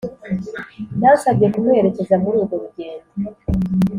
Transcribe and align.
yansabye 1.03 1.45
kumuherekeza 1.53 2.15
muri 2.23 2.35
urwo 2.41 2.55
rugendo 2.63 3.09